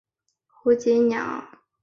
[0.47, 1.45] 胡锦鸟。